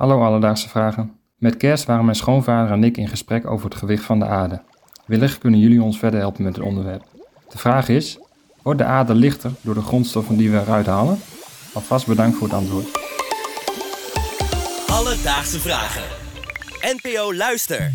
Hallo 0.00 0.22
Alledaagse 0.22 0.68
Vragen. 0.68 1.12
Met 1.38 1.56
kerst 1.56 1.84
waren 1.84 2.04
mijn 2.04 2.16
schoonvader 2.16 2.72
en 2.72 2.84
ik 2.84 2.96
in 2.96 3.08
gesprek 3.08 3.46
over 3.46 3.64
het 3.68 3.78
gewicht 3.78 4.04
van 4.04 4.18
de 4.18 4.26
aarde. 4.26 4.62
Wellicht 5.06 5.38
kunnen 5.38 5.60
jullie 5.60 5.82
ons 5.82 5.98
verder 5.98 6.20
helpen 6.20 6.42
met 6.42 6.56
het 6.56 6.64
onderwerp. 6.64 7.02
De 7.48 7.58
vraag 7.58 7.88
is, 7.88 8.18
wordt 8.62 8.78
de 8.78 8.84
aarde 8.84 9.14
lichter 9.14 9.50
door 9.60 9.74
de 9.74 9.80
grondstoffen 9.80 10.36
die 10.36 10.50
we 10.50 10.60
eruit 10.60 10.86
halen? 10.86 11.18
Alvast 11.72 12.06
bedankt 12.06 12.36
voor 12.36 12.46
het 12.46 12.56
antwoord. 12.56 12.86
Alledaagse 14.86 15.60
Vragen. 15.60 16.02
NPO 16.80 17.34
Luister. 17.34 17.92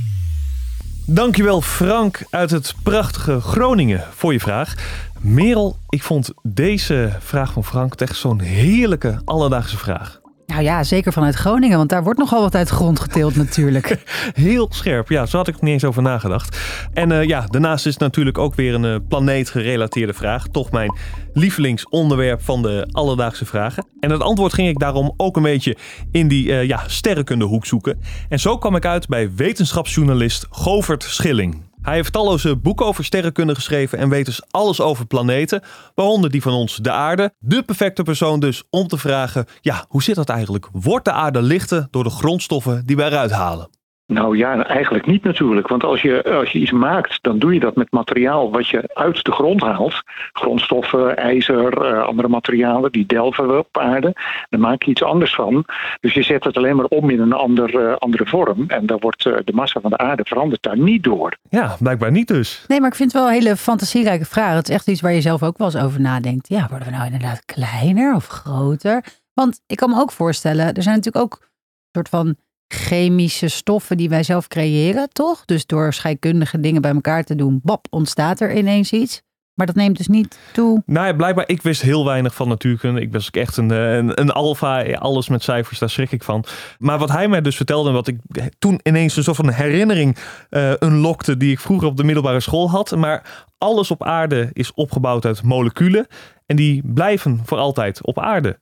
Dankjewel 1.05 1.61
Frank 1.61 2.23
uit 2.29 2.51
het 2.51 2.73
prachtige 2.83 3.41
Groningen 3.41 4.03
voor 4.11 4.33
je 4.33 4.39
vraag. 4.39 4.75
Merel, 5.19 5.77
ik 5.89 6.03
vond 6.03 6.33
deze 6.43 7.15
vraag 7.19 7.53
van 7.53 7.63
Frank 7.63 7.93
echt 7.93 8.15
zo'n 8.15 8.39
heerlijke 8.39 9.21
alledaagse 9.23 9.77
vraag. 9.77 10.23
Nou 10.45 10.63
ja, 10.63 10.83
zeker 10.83 11.13
vanuit 11.13 11.35
Groningen, 11.35 11.77
want 11.77 11.89
daar 11.89 12.03
wordt 12.03 12.19
nogal 12.19 12.41
wat 12.41 12.55
uit 12.55 12.69
grond 12.69 12.99
geteeld 12.99 13.35
natuurlijk. 13.35 14.03
Heel 14.33 14.67
scherp, 14.69 15.09
ja, 15.09 15.25
zo 15.25 15.37
had 15.37 15.47
ik 15.47 15.55
er 15.55 15.63
niet 15.63 15.73
eens 15.73 15.83
over 15.83 16.01
nagedacht. 16.01 16.59
En 16.93 17.11
eh, 17.11 17.23
ja, 17.23 17.45
daarnaast 17.47 17.85
is 17.85 17.97
natuurlijk 17.97 18.37
ook 18.37 18.55
weer 18.55 18.73
een 18.73 18.83
uh, 18.83 18.95
planeetgerelateerde 19.07 20.13
vraag. 20.13 20.47
Toch 20.47 20.71
mijn 20.71 20.97
lievelingsonderwerp 21.33 22.41
van 22.41 22.61
de 22.61 22.87
alledaagse 22.91 23.45
vragen. 23.45 23.87
En 23.99 24.11
het 24.11 24.21
antwoord 24.21 24.53
ging 24.53 24.67
ik 24.67 24.79
daarom 24.79 25.13
ook 25.17 25.35
een 25.35 25.43
beetje 25.43 25.77
in 26.11 26.27
die 26.27 26.47
uh, 26.47 26.63
ja, 26.63 26.83
sterrenkundehoek 26.87 27.65
zoeken. 27.65 28.01
En 28.29 28.39
zo 28.39 28.57
kwam 28.57 28.75
ik 28.75 28.85
uit 28.85 29.07
bij 29.07 29.31
wetenschapsjournalist 29.35 30.47
Govert 30.49 31.03
Schilling. 31.03 31.64
Hij 31.85 31.95
heeft 31.95 32.13
talloze 32.13 32.55
boeken 32.55 32.85
over 32.85 33.05
sterrenkunde 33.05 33.55
geschreven 33.55 33.97
en 33.97 34.09
weet 34.09 34.25
dus 34.25 34.41
alles 34.51 34.81
over 34.81 35.05
planeten, 35.05 35.61
waaronder 35.95 36.29
die 36.29 36.41
van 36.41 36.53
ons, 36.53 36.75
de 36.75 36.91
aarde. 36.91 37.33
De 37.39 37.63
perfecte 37.63 38.03
persoon 38.03 38.39
dus 38.39 38.63
om 38.69 38.87
te 38.87 38.97
vragen, 38.97 39.45
ja, 39.61 39.85
hoe 39.87 40.03
zit 40.03 40.15
dat 40.15 40.29
eigenlijk? 40.29 40.67
Wordt 40.71 41.05
de 41.05 41.11
aarde 41.11 41.41
lichter 41.41 41.87
door 41.91 42.03
de 42.03 42.09
grondstoffen 42.09 42.85
die 42.85 42.95
we 42.95 43.03
eruit 43.03 43.31
halen? 43.31 43.69
Nou 44.07 44.37
ja, 44.37 44.65
eigenlijk 44.65 45.05
niet 45.05 45.23
natuurlijk. 45.23 45.67
Want 45.67 45.83
als 45.83 46.01
je, 46.01 46.23
als 46.23 46.51
je 46.51 46.59
iets 46.59 46.71
maakt, 46.71 47.17
dan 47.21 47.39
doe 47.39 47.53
je 47.53 47.59
dat 47.59 47.75
met 47.75 47.91
materiaal 47.91 48.51
wat 48.51 48.67
je 48.67 48.89
uit 48.93 49.23
de 49.23 49.31
grond 49.31 49.61
haalt. 49.61 50.01
Grondstoffen, 50.33 51.17
ijzer, 51.17 51.85
uh, 51.85 52.03
andere 52.03 52.27
materialen, 52.27 52.91
die 52.91 53.05
delven 53.05 53.47
we 53.47 53.57
op 53.57 53.77
aarde. 53.77 54.13
Dan 54.49 54.59
maak 54.59 54.83
je 54.83 54.91
iets 54.91 55.03
anders 55.03 55.35
van. 55.35 55.65
Dus 55.99 56.13
je 56.13 56.23
zet 56.23 56.43
het 56.43 56.57
alleen 56.57 56.75
maar 56.75 56.85
om 56.85 57.09
in 57.09 57.19
een 57.19 57.33
ander, 57.33 57.73
uh, 57.73 57.95
andere 57.95 58.25
vorm. 58.25 58.63
En 58.67 58.85
dan 58.85 58.99
wordt 58.99 59.25
uh, 59.25 59.37
de 59.43 59.53
massa 59.53 59.79
van 59.79 59.89
de 59.89 59.97
aarde 59.97 60.23
veranderd 60.25 60.63
daar 60.63 60.77
niet 60.77 61.03
door. 61.03 61.37
Ja, 61.49 61.75
blijkbaar 61.79 62.11
niet 62.11 62.27
dus. 62.27 62.65
Nee, 62.67 62.79
maar 62.79 62.89
ik 62.89 62.95
vind 62.95 63.11
het 63.11 63.21
wel 63.21 63.29
een 63.29 63.37
hele 63.37 63.55
fantasierijke 63.55 64.25
vraag. 64.25 64.55
Het 64.55 64.69
is 64.69 64.75
echt 64.75 64.87
iets 64.87 65.01
waar 65.01 65.13
je 65.13 65.21
zelf 65.21 65.43
ook 65.43 65.57
wel 65.57 65.67
eens 65.67 65.83
over 65.83 66.01
nadenkt. 66.01 66.49
Ja, 66.49 66.67
worden 66.69 66.87
we 66.87 66.93
nou 66.93 67.05
inderdaad 67.05 67.45
kleiner 67.45 68.15
of 68.15 68.27
groter? 68.27 69.03
Want 69.33 69.61
ik 69.67 69.77
kan 69.77 69.89
me 69.89 69.99
ook 69.99 70.11
voorstellen, 70.11 70.73
er 70.73 70.83
zijn 70.83 70.95
natuurlijk 70.95 71.25
ook 71.25 71.37
een 71.41 71.47
soort 71.91 72.09
van 72.09 72.35
chemische 72.67 73.47
stoffen 73.47 73.97
die 73.97 74.09
wij 74.09 74.23
zelf 74.23 74.47
creëren, 74.47 75.09
toch? 75.09 75.45
Dus 75.45 75.65
door 75.65 75.93
scheikundige 75.93 76.59
dingen 76.59 76.81
bij 76.81 76.93
elkaar 76.93 77.23
te 77.23 77.35
doen, 77.35 77.59
bap, 77.63 77.87
ontstaat 77.89 78.39
er 78.39 78.57
ineens 78.57 78.91
iets. 78.91 79.23
Maar 79.55 79.65
dat 79.65 79.75
neemt 79.75 79.97
dus 79.97 80.07
niet 80.07 80.39
toe. 80.53 80.83
Nou 80.85 81.07
ja, 81.07 81.13
blijkbaar, 81.13 81.47
ik 81.47 81.61
wist 81.61 81.81
heel 81.81 82.05
weinig 82.05 82.35
van 82.35 82.47
natuurkunde. 82.47 83.01
Ik 83.01 83.11
was 83.11 83.27
ook 83.27 83.35
echt 83.35 83.57
een, 83.57 83.69
een, 83.69 84.21
een 84.21 84.31
alfa, 84.31 84.93
alles 84.93 85.29
met 85.29 85.43
cijfers, 85.43 85.79
daar 85.79 85.89
schrik 85.89 86.11
ik 86.11 86.23
van. 86.23 86.45
Maar 86.77 86.99
wat 86.99 87.11
hij 87.11 87.27
mij 87.27 87.41
dus 87.41 87.55
vertelde 87.55 87.89
en 87.89 87.95
wat 87.95 88.07
ik 88.07 88.19
toen 88.59 88.79
ineens 88.83 89.15
een 89.15 89.23
soort 89.23 89.35
van 89.35 89.51
herinnering 89.51 90.17
uh, 90.49 90.73
unlockte 90.79 91.37
die 91.37 91.51
ik 91.51 91.59
vroeger 91.59 91.87
op 91.87 91.97
de 91.97 92.03
middelbare 92.03 92.39
school 92.39 92.69
had. 92.69 92.95
Maar 92.95 93.45
alles 93.57 93.91
op 93.91 94.03
aarde 94.03 94.49
is 94.53 94.73
opgebouwd 94.73 95.25
uit 95.25 95.43
moleculen 95.43 96.07
en 96.45 96.55
die 96.55 96.81
blijven 96.93 97.41
voor 97.45 97.57
altijd 97.57 98.05
op 98.05 98.19
aarde. 98.19 98.59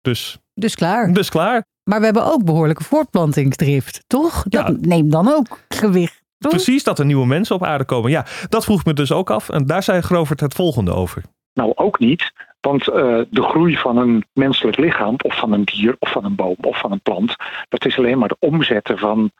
Dus, 0.00 0.38
dus 0.54 0.74
klaar. 0.74 1.12
Dus 1.12 1.28
klaar. 1.28 1.64
Maar 1.88 1.98
we 1.98 2.04
hebben 2.04 2.24
ook 2.24 2.44
behoorlijke 2.44 2.84
voortplantingsdrift, 2.84 4.04
toch? 4.06 4.42
Dat 4.42 4.66
ja. 4.66 4.74
neemt 4.80 5.12
dan 5.12 5.28
ook 5.28 5.58
gewicht. 5.68 6.22
Toch? 6.38 6.50
Precies, 6.50 6.84
dat 6.84 6.98
er 6.98 7.04
nieuwe 7.04 7.26
mensen 7.26 7.54
op 7.54 7.64
aarde 7.64 7.84
komen. 7.84 8.10
Ja, 8.10 8.26
dat 8.48 8.64
vroeg 8.64 8.84
me 8.84 8.92
dus 8.92 9.12
ook 9.12 9.30
af. 9.30 9.48
En 9.48 9.66
daar 9.66 9.82
zei 9.82 10.00
Grovert 10.00 10.40
het 10.40 10.54
volgende 10.54 10.92
over. 10.92 11.22
Nou, 11.54 11.72
ook 11.74 11.98
niet. 11.98 12.32
Want 12.60 12.88
uh, 12.88 12.94
de 13.30 13.42
groei 13.42 13.76
van 13.76 13.96
een 13.96 14.24
menselijk 14.32 14.76
lichaam, 14.76 15.14
of 15.18 15.38
van 15.38 15.52
een 15.52 15.64
dier, 15.64 15.96
of 15.98 16.10
van 16.10 16.24
een 16.24 16.34
boom, 16.34 16.56
of 16.60 16.78
van 16.78 16.92
een 16.92 17.02
plant, 17.02 17.36
dat 17.68 17.84
is 17.84 17.98
alleen 17.98 18.18
maar 18.18 18.28
de 18.28 18.36
omzetten 18.38 18.98
van, 18.98 19.30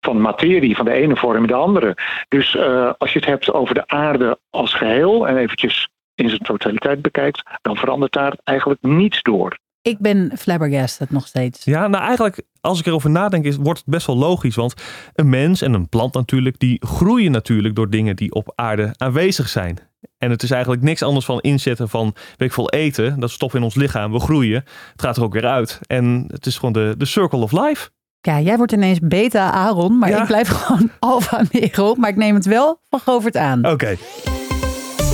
van 0.00 0.20
materie, 0.20 0.76
van 0.76 0.84
de 0.84 0.92
ene 0.92 1.16
vorm 1.16 1.40
in 1.40 1.46
de 1.46 1.54
andere. 1.54 1.96
Dus 2.28 2.54
uh, 2.54 2.92
als 2.98 3.12
je 3.12 3.18
het 3.18 3.28
hebt 3.28 3.52
over 3.52 3.74
de 3.74 3.86
aarde 3.86 4.38
als 4.50 4.74
geheel 4.74 5.28
en 5.28 5.36
eventjes 5.36 5.88
in 6.14 6.28
zijn 6.28 6.40
totaliteit 6.40 7.02
bekijkt, 7.02 7.42
dan 7.62 7.76
verandert 7.76 8.12
daar 8.12 8.36
eigenlijk 8.44 8.82
niets 8.82 9.22
door. 9.22 9.58
Ik 9.84 9.98
ben 9.98 10.32
flabbergasted 10.38 11.10
nog 11.10 11.26
steeds. 11.26 11.64
Ja, 11.64 11.86
nou 11.86 12.04
eigenlijk, 12.04 12.42
als 12.60 12.78
ik 12.78 12.86
erover 12.86 13.10
nadenk, 13.10 13.44
is, 13.44 13.56
wordt 13.56 13.78
het 13.78 13.88
best 13.88 14.06
wel 14.06 14.16
logisch. 14.16 14.54
Want 14.54 14.74
een 15.14 15.28
mens 15.28 15.62
en 15.62 15.72
een 15.72 15.88
plant 15.88 16.14
natuurlijk, 16.14 16.58
die 16.58 16.86
groeien 16.86 17.30
natuurlijk 17.30 17.74
door 17.74 17.90
dingen 17.90 18.16
die 18.16 18.32
op 18.32 18.52
aarde 18.54 18.94
aanwezig 18.96 19.48
zijn. 19.48 19.78
En 20.18 20.30
het 20.30 20.42
is 20.42 20.50
eigenlijk 20.50 20.82
niks 20.82 21.02
anders 21.02 21.24
van 21.24 21.40
inzetten 21.40 21.88
van, 21.88 22.14
weet 22.14 22.48
ik 22.48 22.52
veel, 22.52 22.70
eten. 22.70 23.20
Dat 23.20 23.30
stof 23.30 23.54
in 23.54 23.62
ons 23.62 23.74
lichaam, 23.74 24.12
we 24.12 24.20
groeien. 24.20 24.64
Het 24.92 25.02
gaat 25.02 25.16
er 25.16 25.22
ook 25.22 25.32
weer 25.32 25.46
uit. 25.46 25.80
En 25.86 26.24
het 26.28 26.46
is 26.46 26.56
gewoon 26.56 26.72
de, 26.72 26.94
de 26.98 27.04
circle 27.04 27.38
of 27.38 27.52
life. 27.52 27.88
Ja, 28.20 28.40
jij 28.40 28.56
wordt 28.56 28.72
ineens 28.72 28.98
beta 29.02 29.50
Aaron, 29.50 29.98
maar 29.98 30.08
ja. 30.08 30.20
ik 30.20 30.26
blijf 30.26 30.48
gewoon 30.58 30.90
alpha 30.98 31.42
Merel. 31.52 31.94
Maar 31.94 32.10
ik 32.10 32.16
neem 32.16 32.34
het 32.34 32.46
wel 32.46 32.80
van 32.90 33.00
Govert 33.00 33.36
aan. 33.36 33.58
Oké. 33.58 33.72
Okay. 33.72 33.98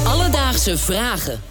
Alledaagse 0.06 0.78
vragen. 0.78 1.49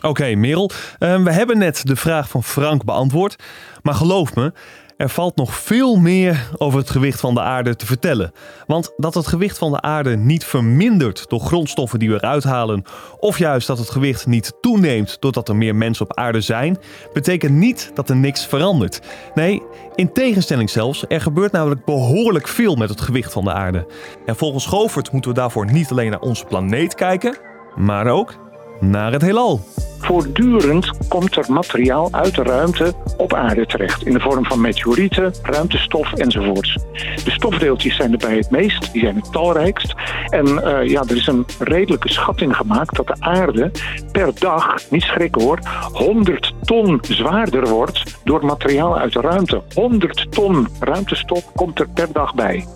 Oké, 0.00 0.08
okay, 0.08 0.34
Merel. 0.34 0.70
Uh, 0.98 1.22
we 1.22 1.32
hebben 1.32 1.58
net 1.58 1.86
de 1.86 1.96
vraag 1.96 2.28
van 2.28 2.44
Frank 2.44 2.84
beantwoord. 2.84 3.36
Maar 3.82 3.94
geloof 3.94 4.34
me, 4.34 4.52
er 4.96 5.08
valt 5.08 5.36
nog 5.36 5.54
veel 5.54 5.96
meer 5.96 6.50
over 6.58 6.78
het 6.78 6.90
gewicht 6.90 7.20
van 7.20 7.34
de 7.34 7.40
aarde 7.40 7.76
te 7.76 7.86
vertellen. 7.86 8.32
Want 8.66 8.92
dat 8.96 9.14
het 9.14 9.26
gewicht 9.26 9.58
van 9.58 9.70
de 9.70 9.80
aarde 9.80 10.16
niet 10.16 10.44
vermindert 10.44 11.28
door 11.28 11.40
grondstoffen 11.40 11.98
die 11.98 12.08
we 12.10 12.14
eruit 12.14 12.44
halen, 12.44 12.84
of 13.18 13.38
juist 13.38 13.66
dat 13.66 13.78
het 13.78 13.90
gewicht 13.90 14.26
niet 14.26 14.52
toeneemt 14.60 15.16
doordat 15.20 15.48
er 15.48 15.56
meer 15.56 15.74
mensen 15.74 16.04
op 16.04 16.16
aarde 16.16 16.40
zijn, 16.40 16.78
betekent 17.12 17.54
niet 17.54 17.90
dat 17.94 18.08
er 18.10 18.16
niks 18.16 18.46
verandert. 18.46 19.00
Nee, 19.34 19.62
in 19.94 20.12
tegenstelling 20.12 20.70
zelfs, 20.70 21.04
er 21.08 21.20
gebeurt 21.20 21.52
namelijk 21.52 21.84
behoorlijk 21.84 22.48
veel 22.48 22.76
met 22.76 22.88
het 22.88 23.00
gewicht 23.00 23.32
van 23.32 23.44
de 23.44 23.52
aarde. 23.52 23.86
En 24.26 24.36
volgens 24.36 24.66
Govert 24.66 25.12
moeten 25.12 25.30
we 25.30 25.36
daarvoor 25.36 25.72
niet 25.72 25.90
alleen 25.90 26.10
naar 26.10 26.20
onze 26.20 26.44
planeet 26.44 26.94
kijken, 26.94 27.38
maar 27.76 28.06
ook 28.06 28.49
naar 28.80 29.12
het 29.12 29.22
heelal. 29.22 29.60
Voortdurend 29.98 31.08
komt 31.08 31.36
er 31.36 31.52
materiaal 31.52 32.08
uit 32.12 32.34
de 32.34 32.42
ruimte 32.42 32.94
op 33.16 33.34
aarde 33.34 33.66
terecht. 33.66 34.06
In 34.06 34.12
de 34.12 34.20
vorm 34.20 34.44
van 34.44 34.60
meteorieten, 34.60 35.32
ruimtestof 35.42 36.12
enzovoorts. 36.12 36.78
De 37.24 37.30
stofdeeltjes 37.30 37.96
zijn 37.96 38.12
erbij 38.12 38.36
het 38.36 38.50
meest, 38.50 38.92
die 38.92 39.02
zijn 39.02 39.16
het 39.16 39.32
talrijkst. 39.32 39.94
En 40.28 40.46
uh, 40.46 40.86
ja, 40.86 41.02
er 41.08 41.16
is 41.16 41.26
een 41.26 41.46
redelijke 41.58 42.12
schatting 42.12 42.56
gemaakt 42.56 42.96
dat 42.96 43.06
de 43.06 43.16
aarde 43.18 43.70
per 44.12 44.32
dag, 44.38 44.90
niet 44.90 45.02
schrikken 45.02 45.42
hoor, 45.42 45.58
100 45.92 46.52
ton 46.62 46.98
zwaarder 47.02 47.68
wordt 47.68 48.18
door 48.24 48.44
materiaal 48.44 48.98
uit 48.98 49.12
de 49.12 49.20
ruimte. 49.20 49.62
100 49.74 50.32
ton 50.32 50.68
ruimtestof 50.80 51.52
komt 51.54 51.80
er 51.80 51.88
per 51.88 52.08
dag 52.12 52.34
bij. 52.34 52.66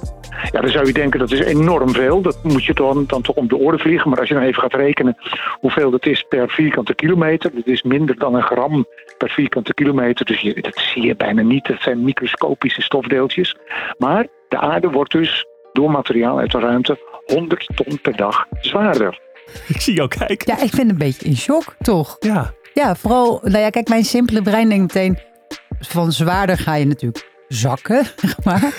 Ja, 0.52 0.60
dan 0.60 0.70
zou 0.70 0.86
je 0.86 0.92
denken 0.92 1.18
dat 1.18 1.32
is 1.32 1.40
enorm 1.40 1.90
veel. 1.90 2.20
Dat 2.22 2.38
moet 2.42 2.64
je 2.64 2.74
dan, 2.74 3.04
dan 3.06 3.22
toch 3.22 3.36
om 3.36 3.48
de 3.48 3.56
oren 3.56 3.78
vliegen. 3.78 4.10
Maar 4.10 4.18
als 4.18 4.28
je 4.28 4.34
dan 4.34 4.42
even 4.42 4.62
gaat 4.62 4.74
rekenen 4.74 5.16
hoeveel 5.60 5.90
dat 5.90 6.06
is 6.06 6.24
per 6.28 6.50
vierkante 6.50 6.94
kilometer. 6.94 7.50
Dat 7.54 7.66
is 7.66 7.82
minder 7.82 8.18
dan 8.18 8.34
een 8.34 8.42
gram 8.42 8.86
per 9.18 9.30
vierkante 9.30 9.74
kilometer. 9.74 10.26
Dus 10.26 10.40
je, 10.40 10.62
dat 10.62 10.76
zie 10.76 11.02
je 11.02 11.16
bijna 11.16 11.42
niet. 11.42 11.66
Dat 11.66 11.80
zijn 11.80 12.02
microscopische 12.02 12.82
stofdeeltjes. 12.82 13.56
Maar 13.98 14.26
de 14.48 14.58
aarde 14.58 14.90
wordt 14.90 15.12
dus 15.12 15.46
door 15.72 15.90
materiaal 15.90 16.38
uit 16.38 16.52
de 16.52 16.58
ruimte 16.58 16.98
100 17.26 17.70
ton 17.74 18.00
per 18.00 18.16
dag 18.16 18.46
zwaarder. 18.60 19.20
Ik 19.74 19.80
zie 19.80 19.94
jou 19.94 20.08
kijken. 20.08 20.56
Ja, 20.56 20.62
ik 20.62 20.76
ben 20.76 20.88
een 20.88 20.98
beetje 20.98 21.26
in 21.26 21.36
shock, 21.36 21.74
toch? 21.78 22.16
Ja. 22.20 22.54
Ja, 22.74 22.94
vooral, 22.94 23.40
nou 23.42 23.58
ja, 23.58 23.70
kijk, 23.70 23.88
mijn 23.88 24.04
simpele 24.04 24.42
brein 24.42 24.68
denkt 24.68 24.94
meteen, 24.94 25.18
van 25.80 26.12
zwaarder 26.12 26.58
ga 26.58 26.74
je 26.74 26.86
natuurlijk 26.86 27.33
zakken, 27.48 28.06
zeg 28.16 28.44
maar. 28.44 28.74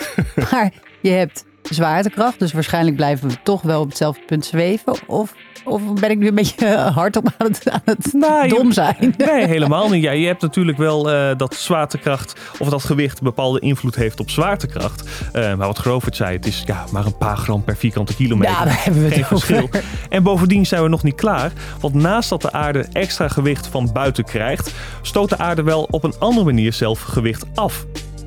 maar 0.51 0.71
je 1.01 1.09
hebt 1.09 1.45
zwaartekracht, 1.73 2.39
dus 2.39 2.53
waarschijnlijk 2.53 2.95
blijven 2.95 3.29
we 3.29 3.35
toch 3.43 3.61
wel 3.61 3.81
op 3.81 3.87
hetzelfde 3.87 4.21
punt 4.25 4.45
zweven. 4.45 4.95
Of, 5.07 5.33
of 5.63 5.81
ben 5.93 6.09
ik 6.09 6.17
nu 6.17 6.27
een 6.27 6.35
beetje 6.35 6.77
hard 6.99 7.15
op 7.15 7.33
aan 7.37 7.47
het, 7.47 7.69
aan 7.69 7.81
het 7.85 8.13
nou, 8.13 8.47
dom 8.47 8.71
zijn? 8.71 9.13
Nee, 9.17 9.45
helemaal 9.45 9.89
niet. 9.89 10.03
Ja, 10.03 10.11
je 10.11 10.27
hebt 10.27 10.41
natuurlijk 10.41 10.77
wel 10.77 11.13
uh, 11.13 11.31
dat 11.37 11.55
zwaartekracht 11.55 12.39
of 12.59 12.69
dat 12.69 12.83
gewicht 12.83 13.21
bepaalde 13.21 13.59
invloed 13.59 13.95
heeft 13.95 14.19
op 14.19 14.29
zwaartekracht. 14.29 15.09
Uh, 15.33 15.41
maar 15.41 15.67
wat 15.67 15.77
Grovert 15.77 16.15
zei, 16.15 16.35
het 16.35 16.45
is 16.45 16.63
ja, 16.65 16.85
maar 16.91 17.05
een 17.05 17.17
paar 17.17 17.37
gram 17.37 17.63
per 17.63 17.77
vierkante 17.77 18.15
kilometer. 18.15 18.53
Ja, 18.53 18.63
daar 18.63 18.83
hebben 18.83 19.01
we 19.01 19.07
het 19.07 19.15
Geen 19.15 19.25
verschil. 19.25 19.69
En 20.09 20.23
bovendien 20.23 20.65
zijn 20.65 20.83
we 20.83 20.89
nog 20.89 21.03
niet 21.03 21.15
klaar. 21.15 21.51
Want 21.79 21.93
naast 21.93 22.29
dat 22.29 22.41
de 22.41 22.51
aarde 22.51 22.85
extra 22.91 23.27
gewicht 23.27 23.67
van 23.67 23.89
buiten 23.93 24.23
krijgt, 24.23 24.73
stoot 25.01 25.29
de 25.29 25.37
aarde 25.37 25.63
wel 25.63 25.87
op 25.91 26.03
een 26.03 26.15
andere 26.19 26.45
manier 26.45 26.73
zelf 26.73 27.01
gewicht 27.01 27.45
af. 27.53 27.85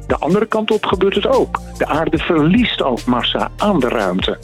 De 0.09 0.19
andere 0.19 0.47
kant 0.47 0.71
op 0.71 0.87
gebeurt 0.87 1.15
het 1.15 1.27
ook. 1.27 1.61
De 1.79 1.87
aarde 1.87 2.19
verliest 2.19 2.83
ook 2.83 3.05
massa 3.05 3.49
aan 3.57 3.79
de 3.79 3.89
ruimte. 3.89 4.39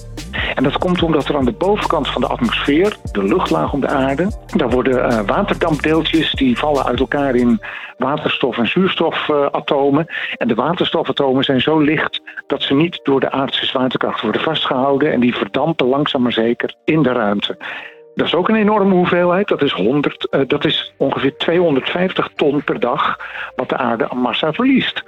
En 0.55 0.63
dat 0.63 0.79
komt 0.79 1.03
omdat 1.03 1.29
er 1.29 1.37
aan 1.37 1.45
de 1.45 1.53
bovenkant 1.53 2.09
van 2.09 2.21
de 2.21 2.27
atmosfeer, 2.27 2.97
de 3.13 3.23
luchtlaag 3.23 3.73
om 3.73 3.81
de 3.81 3.89
aarde, 3.89 4.31
daar 4.57 4.71
worden 4.71 5.13
uh, 5.13 5.21
waterdampdeeltjes 5.27 6.33
die 6.33 6.59
vallen 6.59 6.85
uit 6.85 7.01
elkaar 7.01 7.35
in 7.35 7.61
waterstof- 7.99 8.59
en 8.59 8.69
zuurstofatomen. 8.69 10.07
en 10.37 10.49
de 10.49 10.55
waterstofatomen 10.55 11.45
zijn 11.45 11.61
zo 11.61 11.79
licht 11.79 12.21
dat 12.47 12.63
ze 12.63 12.75
niet 12.75 13.01
door 13.03 13.21
de 13.21 13.31
aardse 13.31 13.67
zwaartekracht 13.67 14.21
worden 14.21 14.41
vastgehouden 14.41 15.13
en 15.13 15.21
die 15.21 15.35
verdampen 15.35 15.87
langzaam 15.87 16.23
maar 16.23 16.33
zeker 16.33 16.75
in 16.85 17.03
de 17.03 17.13
ruimte. 17.13 17.57
Dat 18.15 18.27
is 18.27 18.35
ook 18.35 18.49
een 18.49 18.57
enorme 18.57 18.95
hoeveelheid. 18.95 19.49
Dat 19.49 19.63
is, 19.63 19.73
100, 19.73 20.29
uh, 20.31 20.41
dat 20.47 20.65
is 20.65 20.93
ongeveer 20.97 21.37
250 21.37 22.29
ton 22.37 22.65
per 22.65 22.81
dag 22.81 23.17
wat 23.57 23.69
de 23.69 23.77
aarde 23.77 24.09
aan 24.09 24.19
massa 24.19 24.53
verliest. 24.53 25.03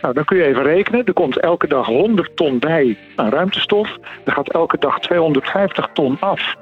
Nou, 0.00 0.14
dan 0.14 0.24
kun 0.24 0.36
je 0.36 0.44
even 0.44 0.62
rekenen. 0.62 1.04
Er 1.04 1.12
komt 1.12 1.40
elke 1.40 1.66
dag 1.66 1.86
100 1.86 2.36
ton 2.36 2.58
bij 2.58 2.98
aan 3.16 3.30
ruimtestof. 3.30 3.96
Er 4.24 4.32
gaat 4.32 4.52
elke 4.52 4.78
dag 4.78 4.98
250 4.98 5.88
ton 5.92 6.16
af 6.20 6.54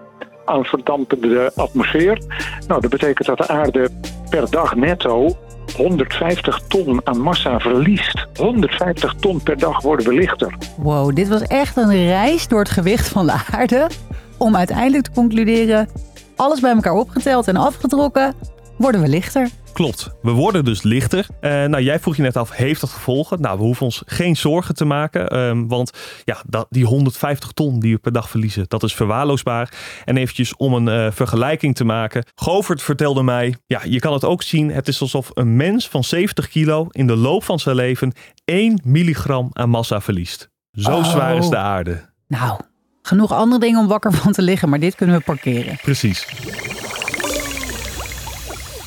aan 0.44 0.64
verdampende 0.64 1.52
atmosfeer. 1.54 2.18
Nou, 2.66 2.80
dat 2.80 2.90
betekent 2.90 3.26
dat 3.26 3.38
de 3.38 3.48
aarde 3.48 3.88
per 4.30 4.50
dag 4.50 4.74
netto 4.74 5.36
150 5.76 6.60
ton 6.68 7.00
aan 7.04 7.20
massa 7.20 7.58
verliest. 7.58 8.26
150 8.36 9.14
ton 9.14 9.42
per 9.42 9.58
dag 9.58 9.82
worden 9.82 10.06
we 10.06 10.14
lichter. 10.14 10.54
Wow, 10.76 11.14
dit 11.14 11.28
was 11.28 11.42
echt 11.42 11.76
een 11.76 12.06
reis 12.06 12.48
door 12.48 12.58
het 12.58 12.70
gewicht 12.70 13.08
van 13.08 13.26
de 13.26 13.44
aarde. 13.52 13.90
Om 14.38 14.56
uiteindelijk 14.56 15.04
te 15.04 15.10
concluderen, 15.10 15.88
alles 16.36 16.60
bij 16.60 16.72
elkaar 16.72 16.94
opgeteld 16.94 17.48
en 17.48 17.56
afgetrokken, 17.56 18.34
worden 18.76 19.00
we 19.00 19.08
lichter. 19.08 19.48
Klopt, 19.74 20.10
we 20.22 20.30
worden 20.30 20.64
dus 20.64 20.82
lichter. 20.82 21.26
Uh, 21.40 21.50
nou, 21.50 21.82
jij 21.82 22.00
vroeg 22.00 22.16
je 22.16 22.22
net 22.22 22.36
af, 22.36 22.50
heeft 22.50 22.80
dat 22.80 22.90
gevolgen? 22.90 23.40
Nou, 23.40 23.58
we 23.58 23.64
hoeven 23.64 23.84
ons 23.84 24.02
geen 24.06 24.36
zorgen 24.36 24.74
te 24.74 24.84
maken, 24.84 25.38
um, 25.38 25.68
want 25.68 25.90
ja, 26.24 26.42
dat, 26.46 26.66
die 26.70 26.84
150 26.84 27.52
ton 27.52 27.80
die 27.80 27.94
we 27.94 27.98
per 27.98 28.12
dag 28.12 28.30
verliezen, 28.30 28.64
dat 28.68 28.82
is 28.82 28.94
verwaarloosbaar. 28.94 29.72
En 30.04 30.16
eventjes 30.16 30.56
om 30.56 30.74
een 30.74 31.06
uh, 31.06 31.12
vergelijking 31.12 31.74
te 31.74 31.84
maken. 31.84 32.24
Govert 32.34 32.82
vertelde 32.82 33.22
mij, 33.22 33.56
ja, 33.66 33.80
je 33.84 33.98
kan 33.98 34.12
het 34.12 34.24
ook 34.24 34.42
zien, 34.42 34.70
het 34.70 34.88
is 34.88 35.00
alsof 35.00 35.30
een 35.34 35.56
mens 35.56 35.88
van 35.88 36.04
70 36.04 36.48
kilo 36.48 36.86
in 36.90 37.06
de 37.06 37.16
loop 37.16 37.44
van 37.44 37.58
zijn 37.58 37.76
leven 37.76 38.12
1 38.44 38.80
milligram 38.84 39.48
aan 39.52 39.70
massa 39.70 40.00
verliest. 40.00 40.48
Zo 40.70 40.96
oh. 40.96 41.04
zwaar 41.04 41.36
is 41.36 41.48
de 41.48 41.56
aarde. 41.56 42.10
Nou, 42.28 42.60
genoeg 43.02 43.32
andere 43.32 43.60
dingen 43.60 43.80
om 43.80 43.88
wakker 43.88 44.12
van 44.12 44.32
te 44.32 44.42
liggen, 44.42 44.68
maar 44.68 44.80
dit 44.80 44.94
kunnen 44.94 45.16
we 45.16 45.22
parkeren. 45.22 45.78
Precies. 45.82 46.26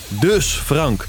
Dus 0.10 0.46
Frank, 0.46 1.08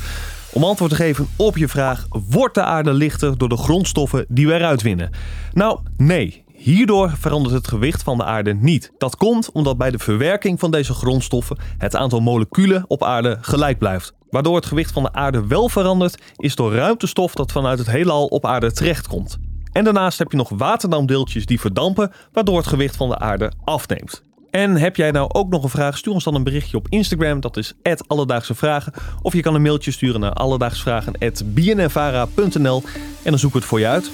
om 0.52 0.64
antwoord 0.64 0.90
te 0.90 0.96
geven 0.96 1.28
op 1.36 1.56
je 1.56 1.68
vraag: 1.68 2.06
wordt 2.28 2.54
de 2.54 2.62
aarde 2.62 2.92
lichter 2.92 3.38
door 3.38 3.48
de 3.48 3.56
grondstoffen 3.56 4.24
die 4.28 4.46
we 4.46 4.54
eruit 4.54 4.82
winnen? 4.82 5.10
Nou, 5.52 5.78
nee. 5.96 6.44
Hierdoor 6.54 7.10
verandert 7.18 7.54
het 7.54 7.68
gewicht 7.68 8.02
van 8.02 8.16
de 8.16 8.24
aarde 8.24 8.54
niet. 8.54 8.92
Dat 8.98 9.16
komt 9.16 9.52
omdat 9.52 9.78
bij 9.78 9.90
de 9.90 9.98
verwerking 9.98 10.60
van 10.60 10.70
deze 10.70 10.94
grondstoffen 10.94 11.58
het 11.78 11.96
aantal 11.96 12.20
moleculen 12.20 12.84
op 12.88 13.04
aarde 13.04 13.38
gelijk 13.40 13.78
blijft. 13.78 14.12
Waardoor 14.30 14.56
het 14.56 14.66
gewicht 14.66 14.92
van 14.92 15.02
de 15.02 15.12
aarde 15.12 15.46
wel 15.46 15.68
verandert, 15.68 16.22
is 16.36 16.54
door 16.54 16.74
ruimtestof 16.74 17.34
dat 17.34 17.52
vanuit 17.52 17.78
het 17.78 17.90
heelal 17.90 18.26
op 18.26 18.46
aarde 18.46 18.72
terechtkomt. 18.72 19.38
En 19.72 19.84
daarnaast 19.84 20.18
heb 20.18 20.30
je 20.30 20.36
nog 20.36 20.48
waterdamdeeltjes 20.48 21.46
die 21.46 21.60
verdampen, 21.60 22.12
waardoor 22.32 22.56
het 22.56 22.66
gewicht 22.66 22.96
van 22.96 23.08
de 23.08 23.18
aarde 23.18 23.52
afneemt. 23.64 24.22
En 24.50 24.76
heb 24.76 24.96
jij 24.96 25.10
nou 25.10 25.30
ook 25.32 25.48
nog 25.48 25.62
een 25.62 25.68
vraag? 25.68 25.98
Stuur 25.98 26.12
ons 26.12 26.24
dan 26.24 26.34
een 26.34 26.44
berichtje 26.44 26.76
op 26.76 26.86
Instagram. 26.88 27.40
Dat 27.40 27.56
is 27.56 27.74
Alledaagse 28.06 28.54
Vragen. 28.54 28.92
Of 29.22 29.32
je 29.32 29.40
kan 29.40 29.54
een 29.54 29.62
mailtje 29.62 29.90
sturen 29.90 30.20
naar 30.20 30.32
alledaagsvragen.bnnvara.nl 30.32 32.82
en 33.22 33.30
dan 33.30 33.38
zoeken 33.38 33.58
we 33.58 33.58
het 33.58 33.64
voor 33.64 33.80
je 33.80 33.86
uit. 33.86 34.10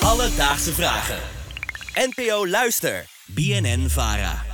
Alledaagse 0.00 0.72
Vragen. 0.72 1.18
NPO 1.94 2.46
Luister. 2.46 3.04
BNN 3.26 3.88
Vara. 3.88 4.53